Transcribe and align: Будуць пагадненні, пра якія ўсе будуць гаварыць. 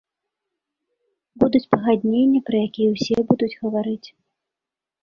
Будуць 1.43 1.63
пагадненні, 1.75 2.39
пра 2.49 2.57
якія 2.71 2.89
ўсе 2.95 3.17
будуць 3.33 3.55
гаварыць. 3.61 4.05